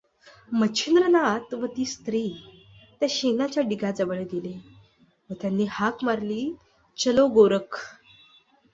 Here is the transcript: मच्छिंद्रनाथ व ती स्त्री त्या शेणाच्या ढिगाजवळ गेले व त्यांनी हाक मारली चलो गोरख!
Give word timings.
मच्छिंद्रनाथ 0.51 1.53
व 1.53 1.65
ती 1.67 1.85
स्त्री 1.85 2.23
त्या 3.01 3.07
शेणाच्या 3.11 3.63
ढिगाजवळ 3.63 4.23
गेले 4.23 4.57
व 5.29 5.33
त्यांनी 5.41 5.65
हाक 5.69 6.03
मारली 6.03 6.43
चलो 6.97 7.27
गोरख! 7.27 7.79